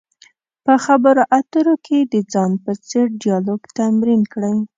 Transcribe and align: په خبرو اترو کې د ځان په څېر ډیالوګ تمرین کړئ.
په 0.65 0.73
خبرو 0.85 1.23
اترو 1.39 1.75
کې 1.85 1.99
د 2.13 2.15
ځان 2.33 2.51
په 2.63 2.71
څېر 2.87 3.05
ډیالوګ 3.23 3.61
تمرین 3.77 4.21
کړئ. 4.33 4.57